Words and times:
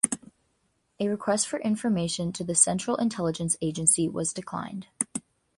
A 0.99 1.07
request 1.07 1.47
for 1.47 1.59
information 1.59 2.33
to 2.33 2.43
the 2.43 2.55
Central 2.55 2.97
Intelligence 2.97 3.55
Agency 3.61 4.09
was 4.09 4.33
declined. 4.33 4.87